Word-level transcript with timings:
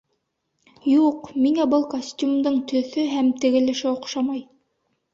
Юҡ, 0.91 1.29
миңә 1.43 1.69
был 1.75 1.87
костюмдың 1.93 2.59
төҫө 2.75 3.07
һәм 3.15 3.33
тегелеше 3.45 3.91
оҡшамай 3.97 4.47